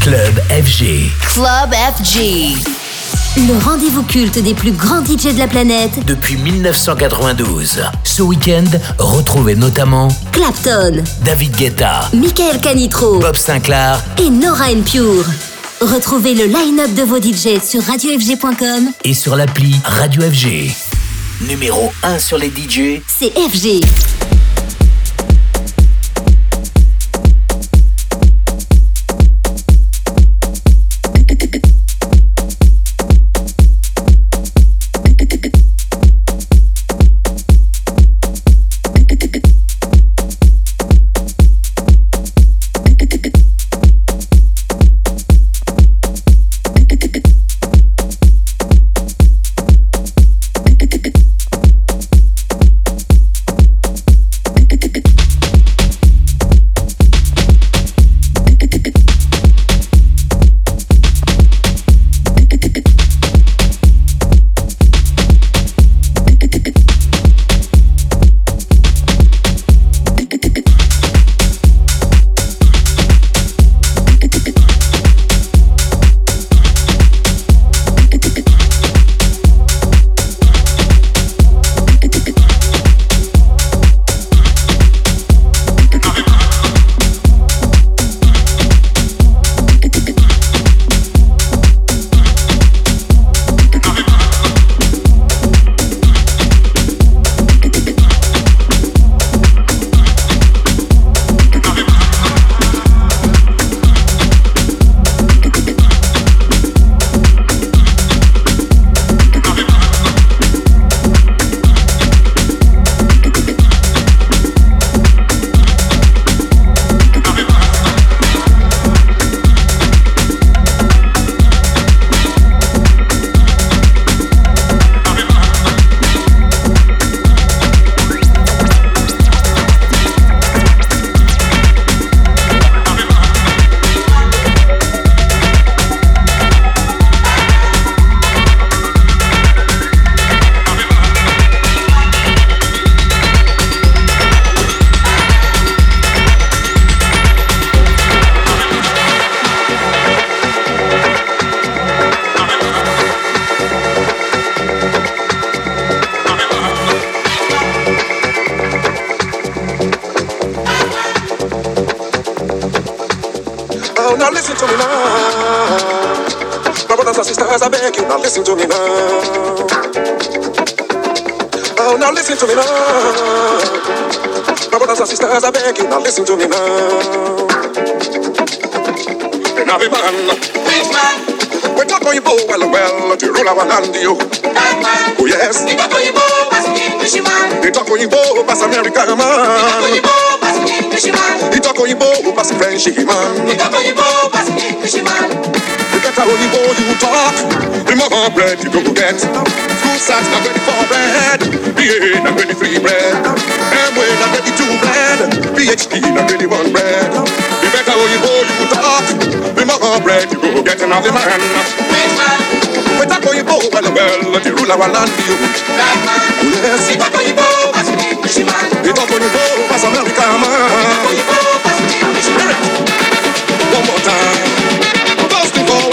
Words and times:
Club 0.00 0.40
FG. 0.48 1.10
Club 1.34 1.74
FG. 1.74 2.56
Le 3.36 3.64
rendez-vous 3.64 4.02
culte 4.02 4.42
des 4.42 4.54
plus 4.54 4.72
grands 4.72 5.04
DJ 5.04 5.34
de 5.34 5.38
la 5.38 5.46
planète 5.46 6.06
depuis 6.06 6.36
1992. 6.36 7.82
Ce 8.02 8.22
week-end, 8.22 8.64
retrouvez 8.98 9.56
notamment 9.56 10.08
Clapton, 10.32 11.02
David 11.22 11.54
Guetta, 11.54 12.08
Michael 12.14 12.60
Canitro, 12.60 13.18
Bob 13.18 13.36
Sinclair 13.36 14.02
et 14.18 14.30
Nora 14.30 14.70
and 14.70 14.82
Pure. 14.90 15.26
Retrouvez 15.82 16.34
le 16.34 16.46
line-up 16.46 16.94
de 16.94 17.02
vos 17.02 17.20
DJ 17.20 17.62
sur 17.62 17.82
radiofg.com 17.82 18.92
et 19.04 19.12
sur 19.12 19.36
l'appli 19.36 19.76
Radio 19.84 20.22
FG. 20.22 20.70
Numéro 21.42 21.92
1 22.02 22.18
sur 22.18 22.38
les 22.38 22.48
DJ, 22.48 23.02
c'est 23.06 23.32
FG. 23.38 23.80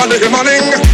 Monday 0.09 0.29
morning. 0.29 0.86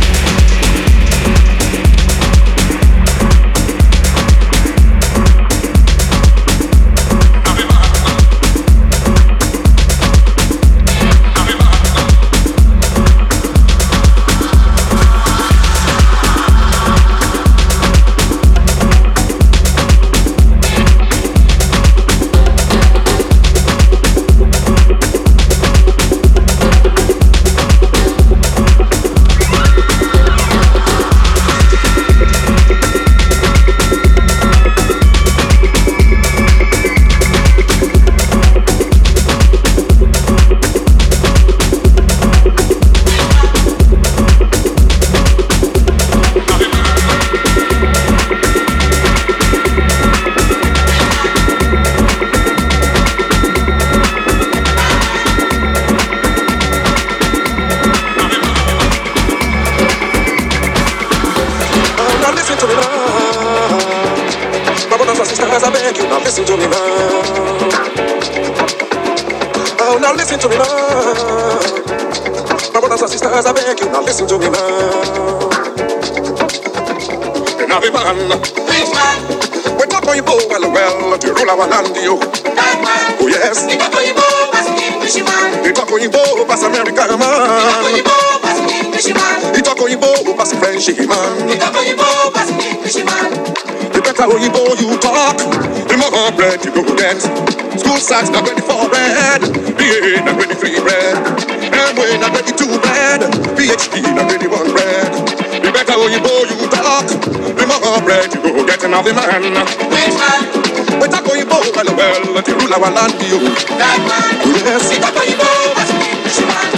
belle, 112.04 112.44
tu 112.44 112.54
roules 112.54 112.70
la 112.70 112.80
Walandio. 112.80 113.40
Yes, 113.40 114.92
il 114.92 115.00
va 115.02 115.08
pas 115.08 115.26
y 115.26 115.34
voir, 115.34 115.76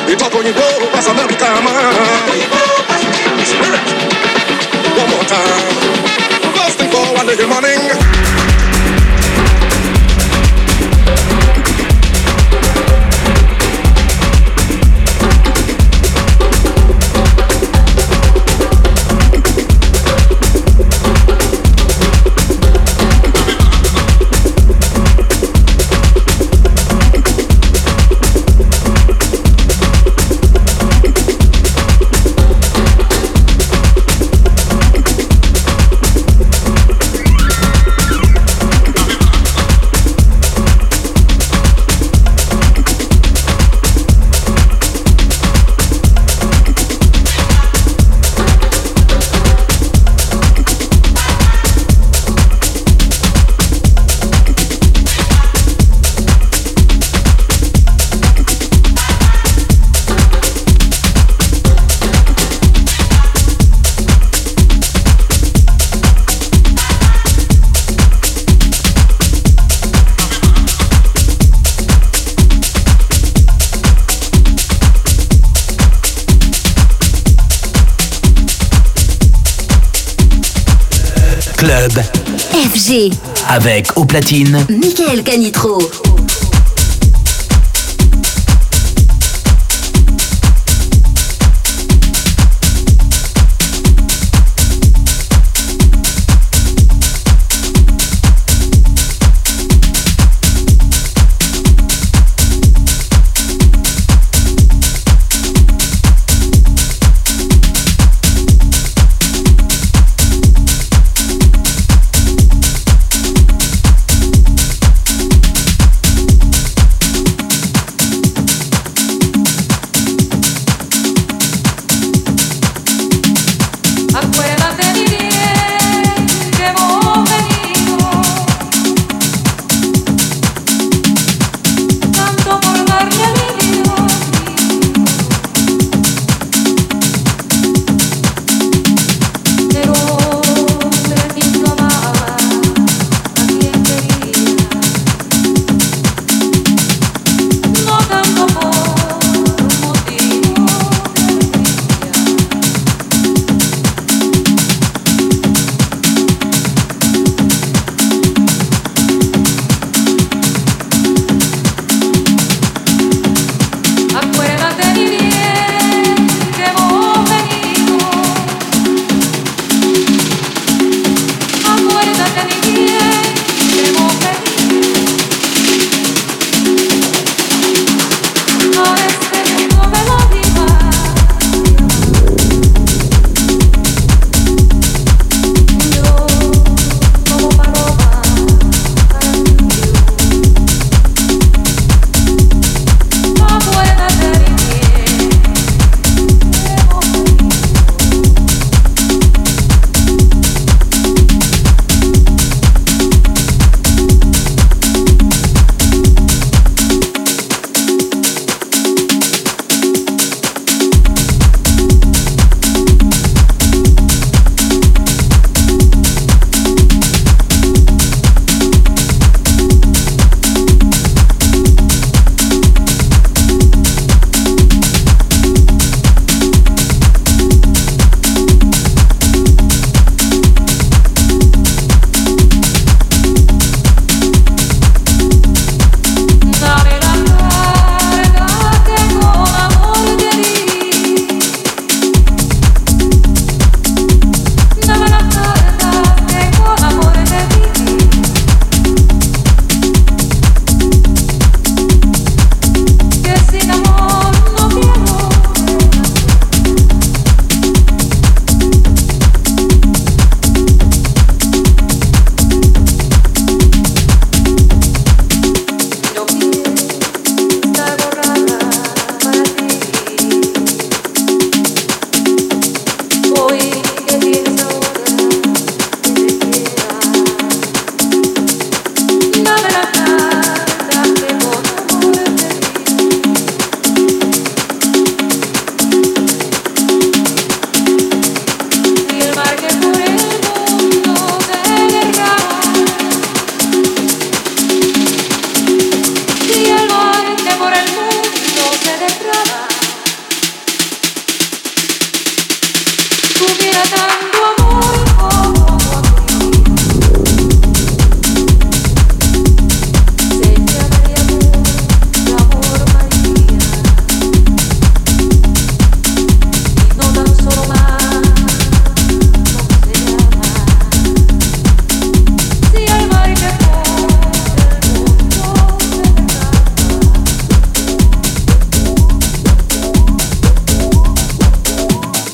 il 0.08 0.16
va 0.18 0.30
pas 0.30 0.38
y 0.38 0.52
voir, 0.52 0.92
pas 0.92 1.10
américain. 1.10 1.46
avec 83.56 83.98
au 83.98 84.04
platine 84.04 84.66
Michael 84.70 85.24
Canitro. 85.24 85.80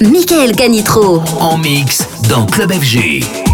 Michael 0.10 0.56
Canitro. 0.56 1.22
En 1.40 1.58
mix 1.58 2.08
dans 2.28 2.46
Club 2.48 2.72
FG. 2.74 3.51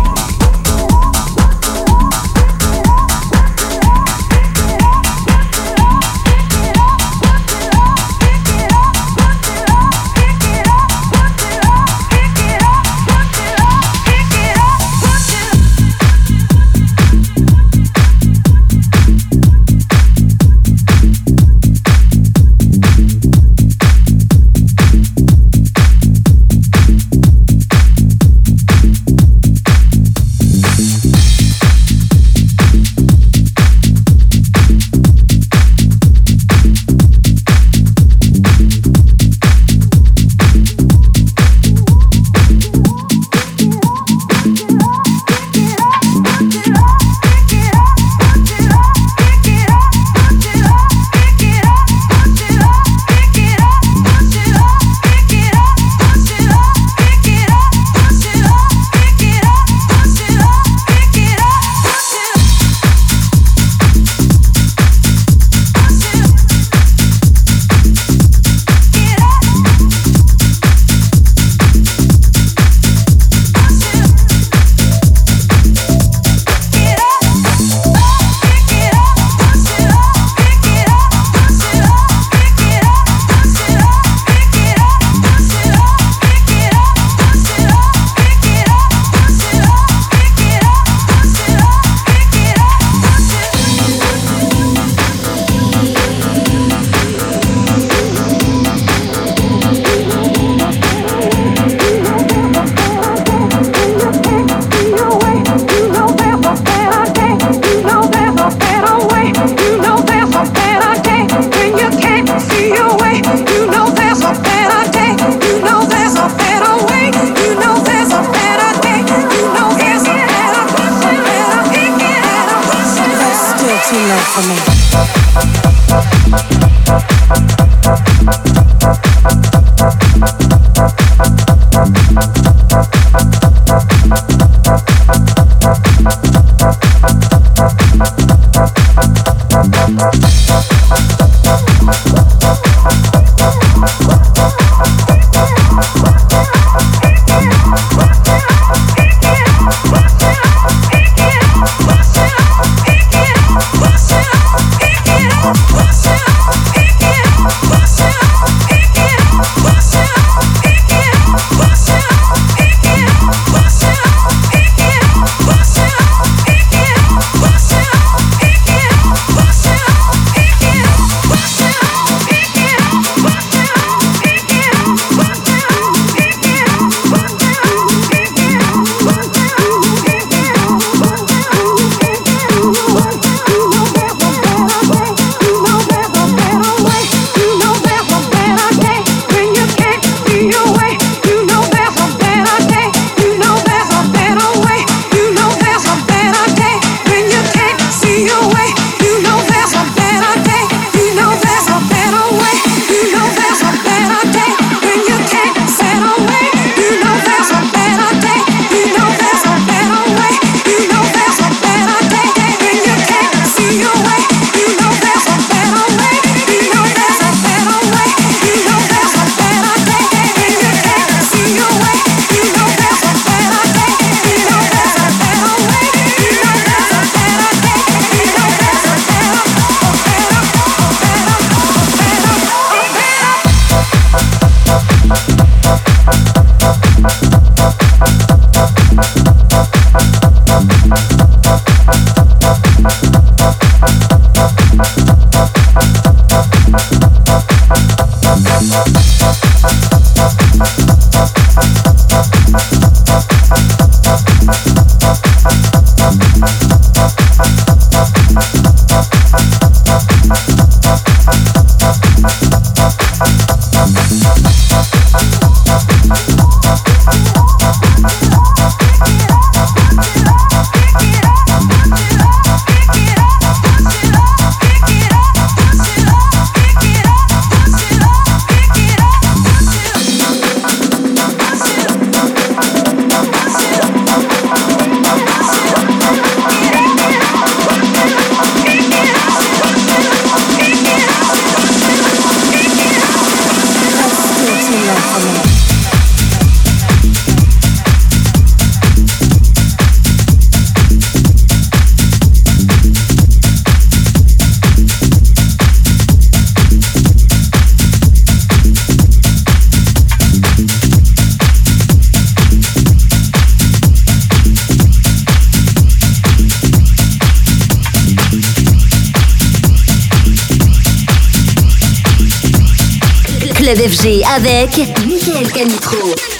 Avec 324.37 324.77
Michael 325.07 325.51
Canitro. 325.51 326.36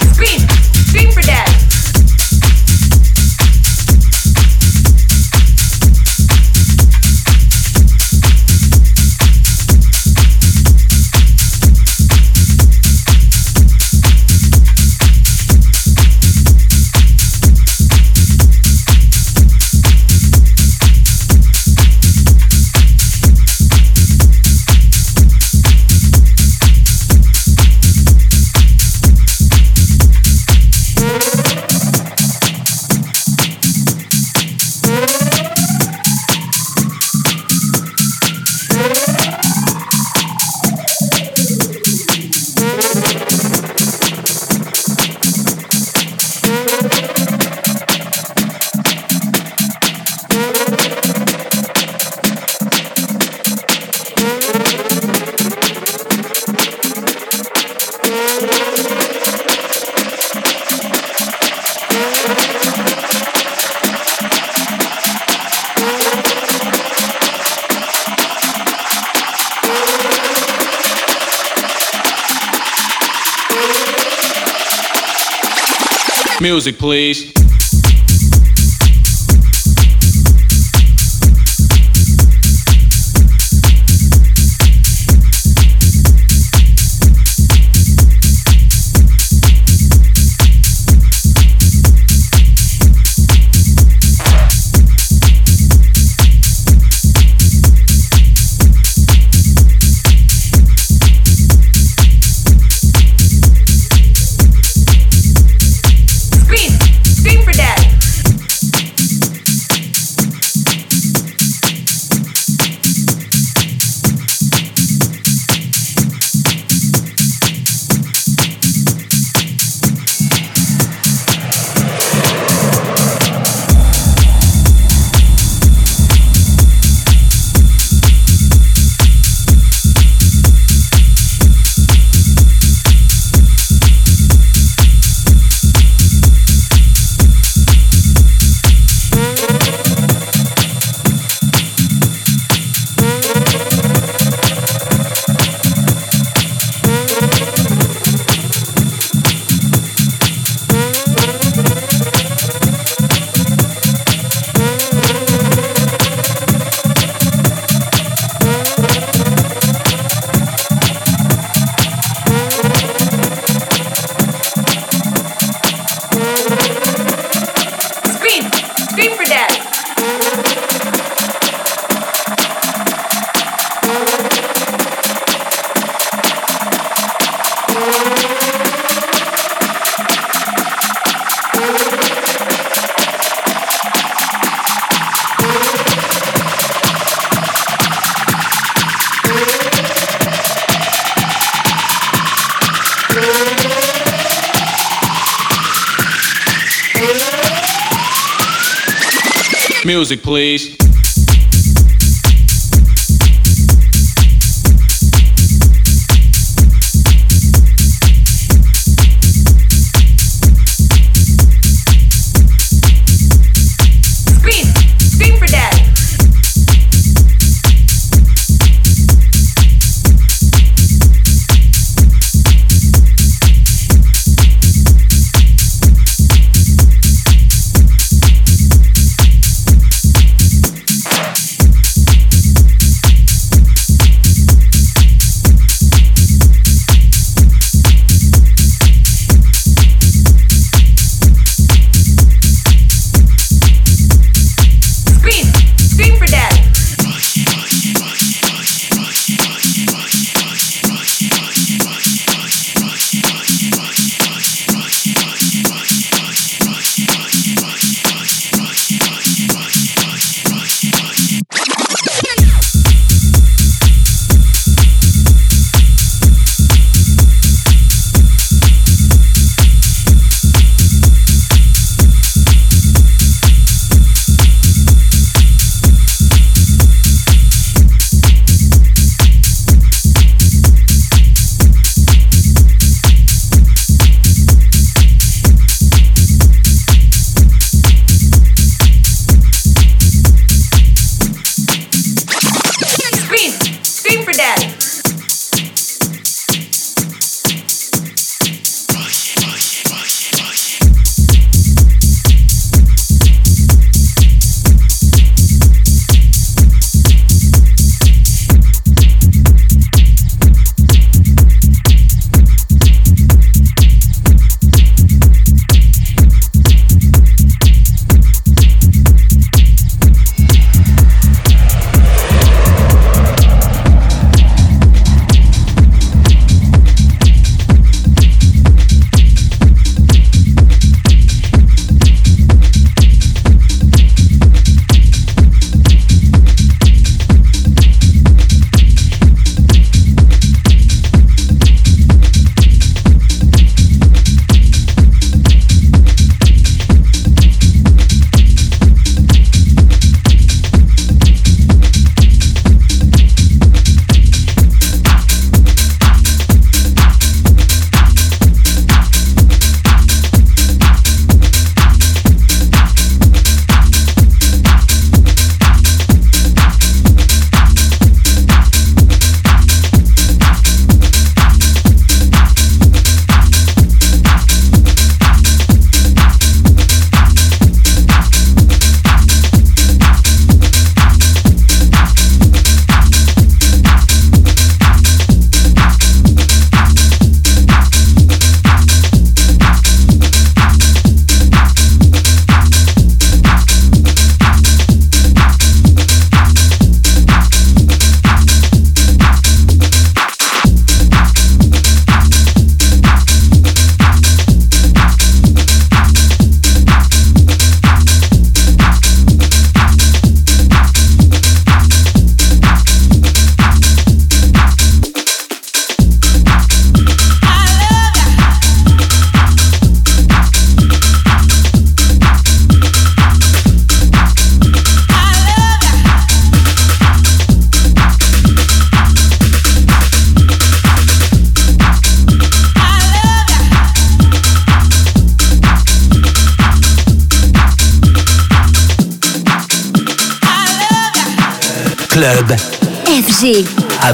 Music, 76.68 76.80
please. 76.80 77.37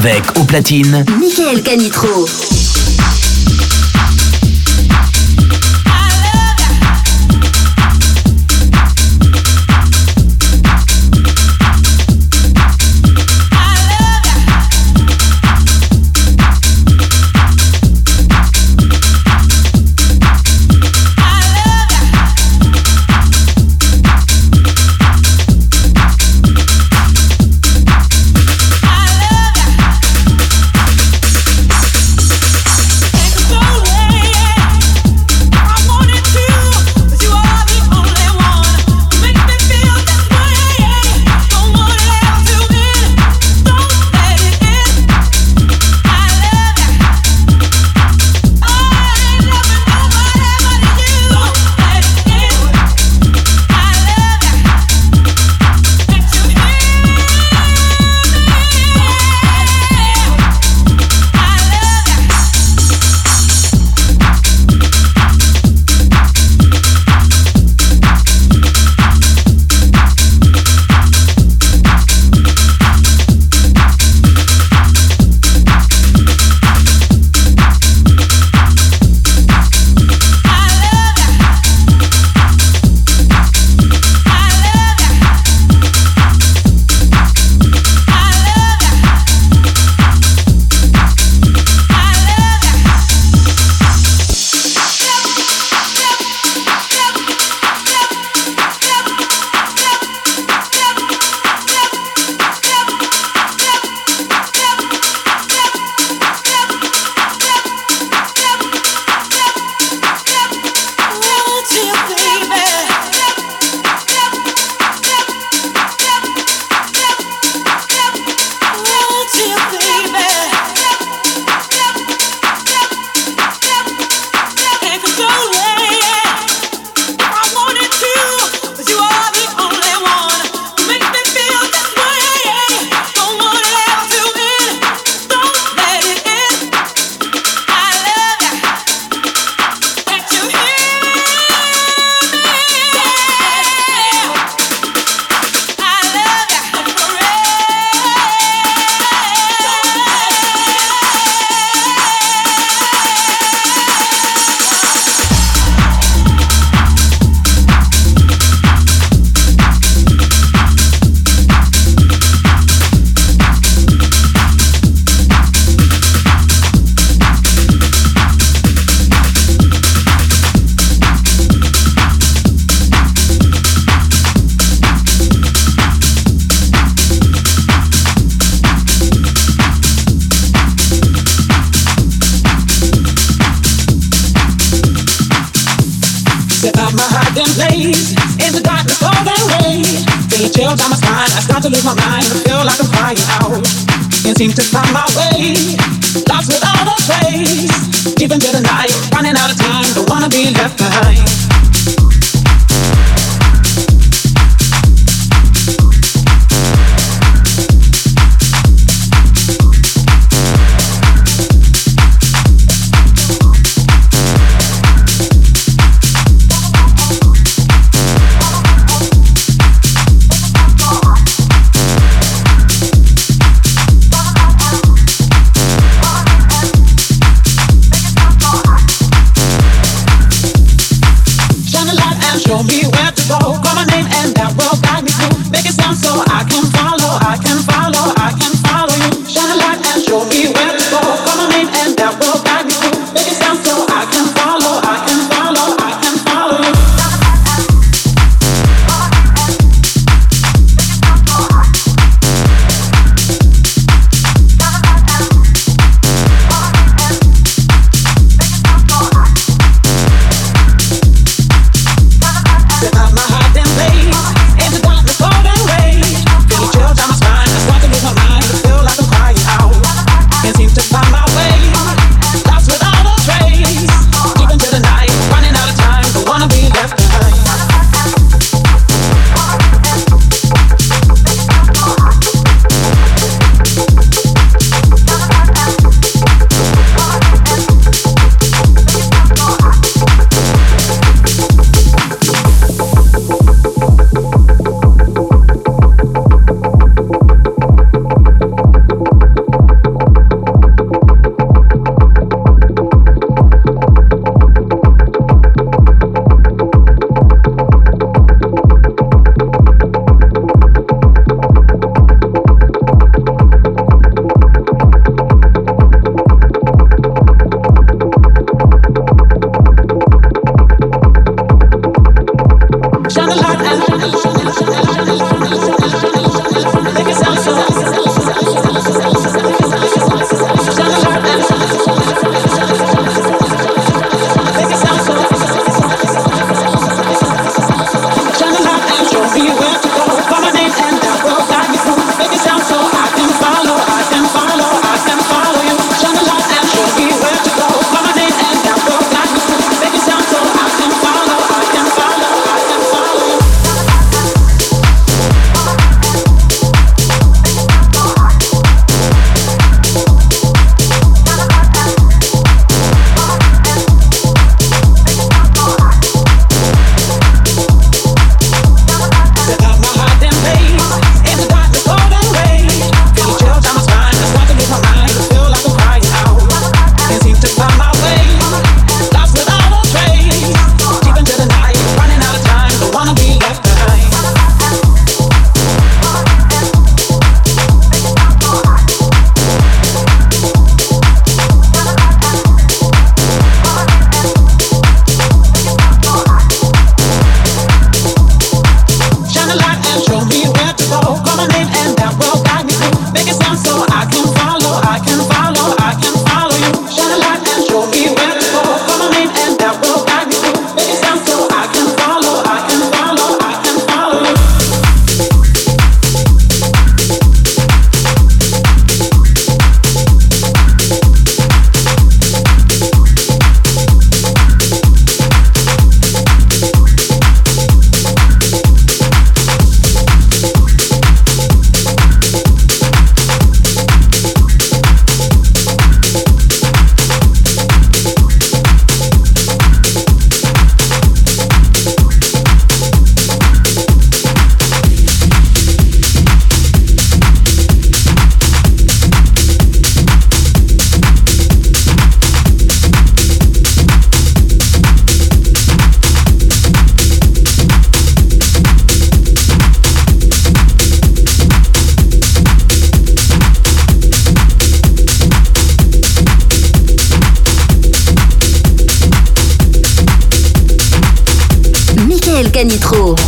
Avec 0.06 0.38
au 0.38 0.44
platine 0.44 1.06
Michael 1.18 1.64
Canitro. 1.64 2.28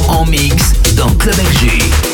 En 0.08 0.26
mix 0.26 0.56
dans 0.96 1.10
Club 1.16 1.36
FG. 1.36 2.05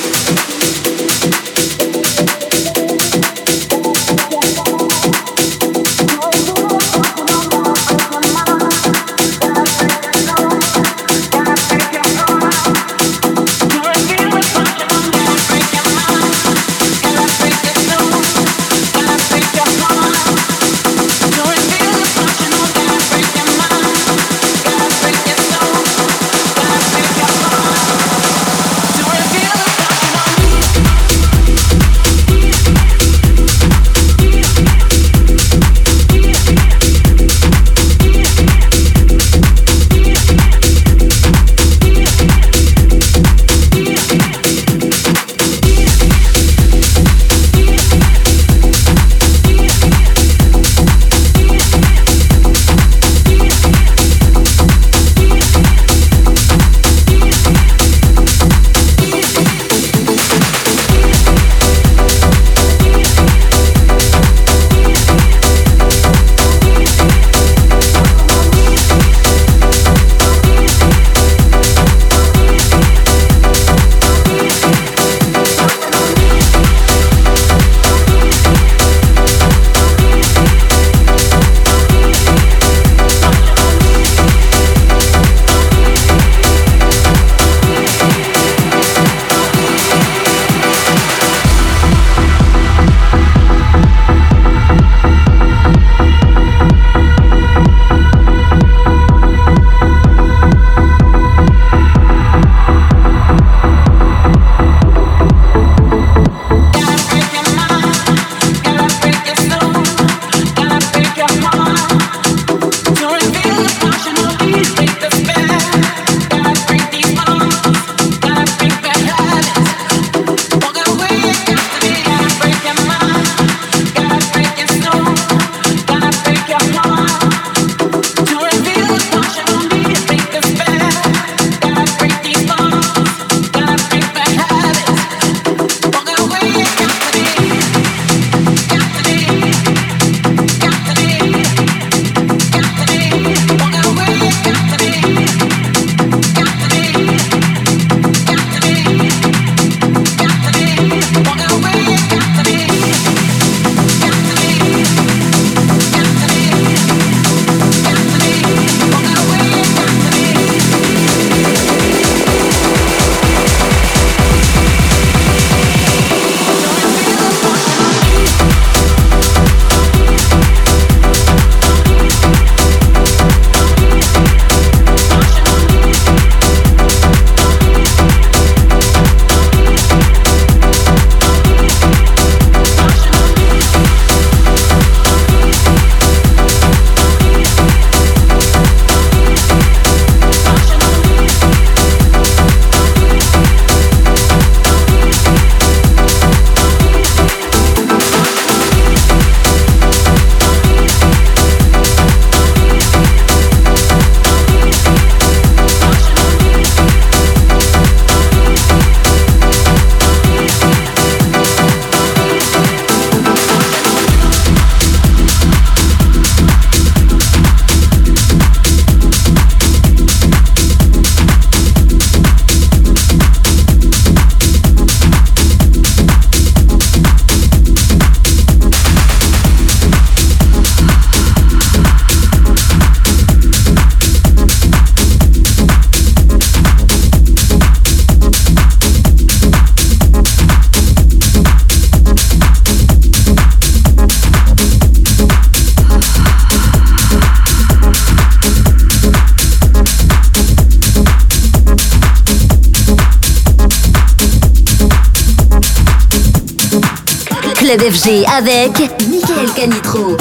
Club 257.78 257.94
avec 258.28 258.80
Michael 259.08 259.50
Canitro. 259.56 260.18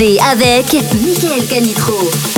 Avec 0.00 0.74
Michael 1.02 1.44
Canitro. 1.48 2.37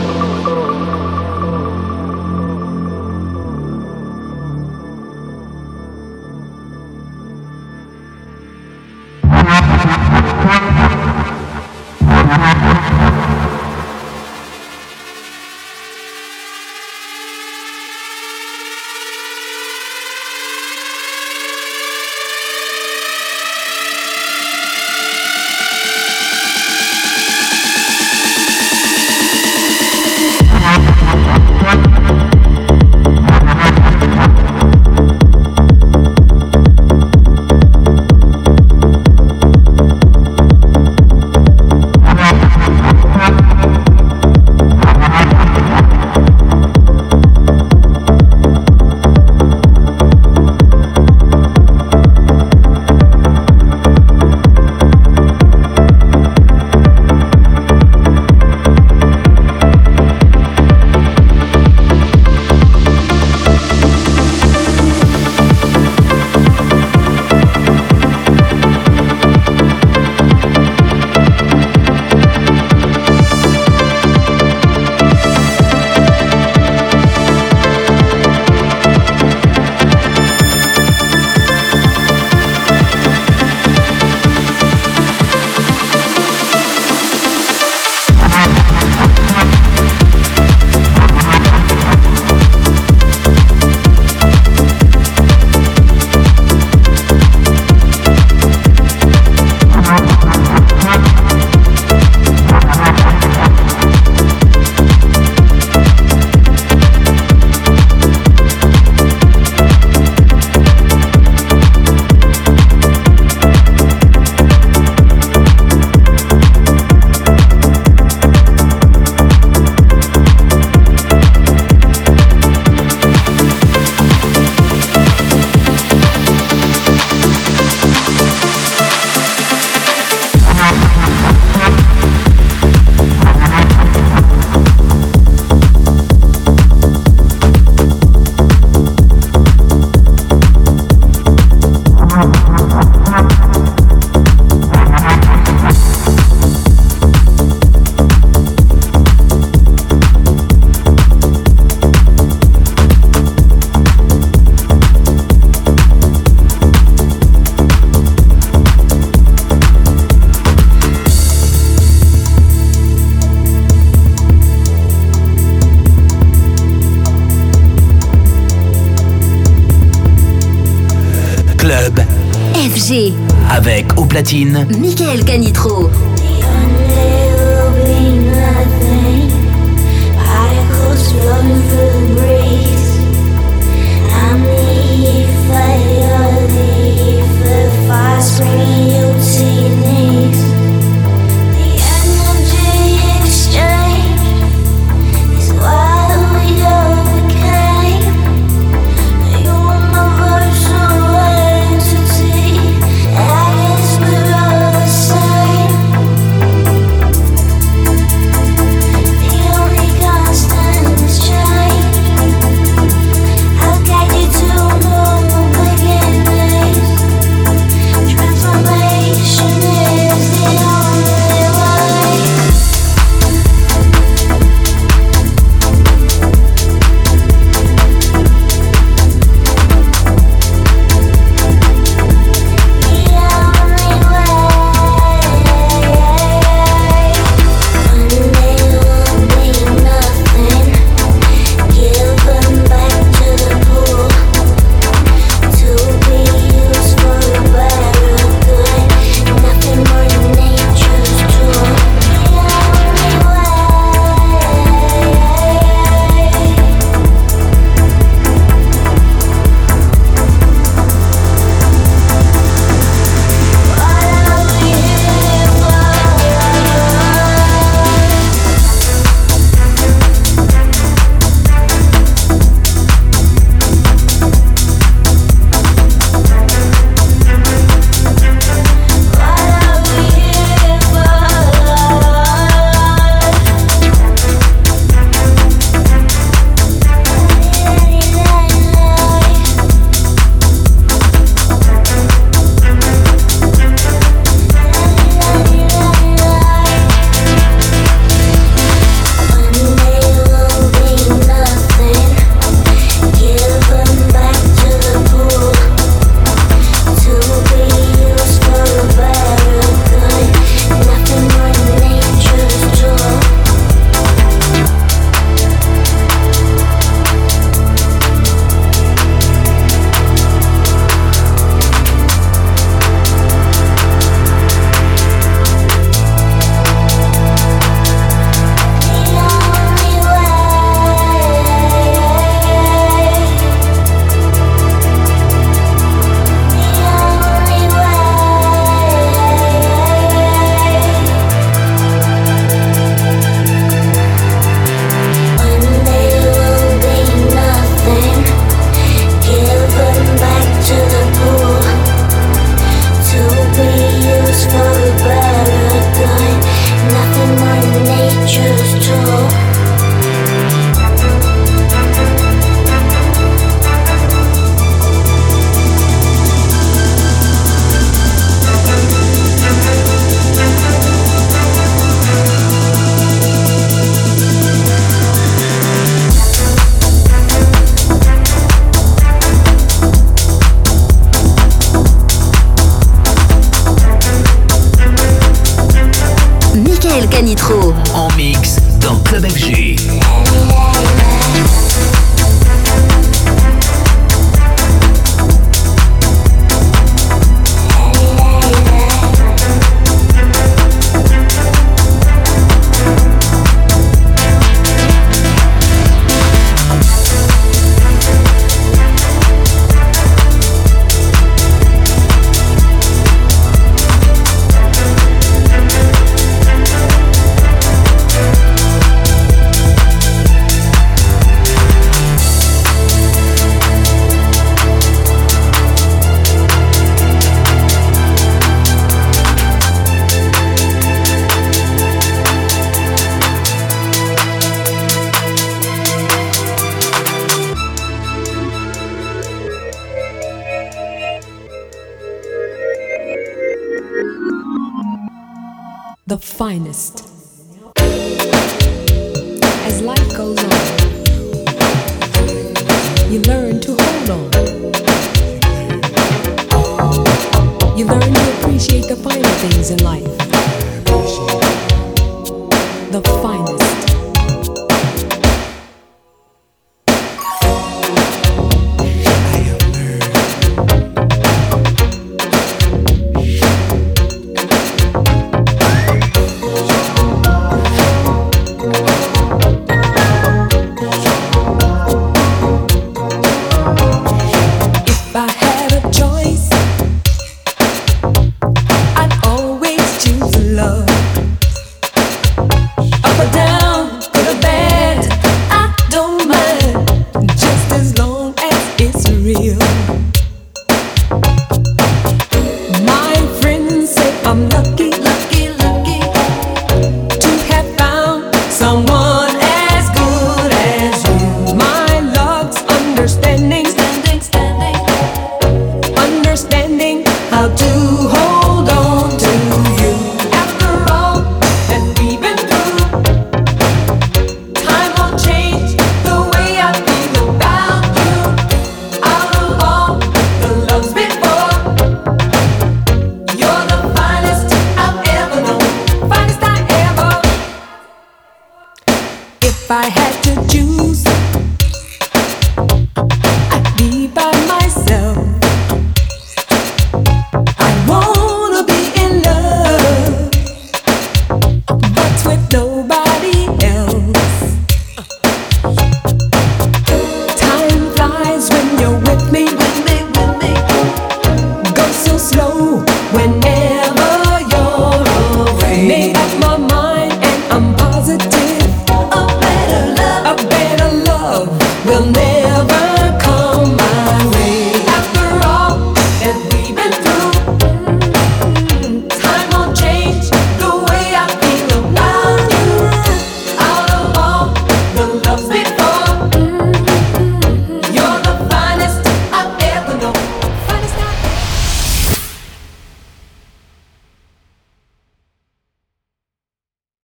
Avec 173.61 173.95
au 173.95 174.05
platine, 174.05 174.67
Michael 174.79 175.23
Canitro. 175.23 175.91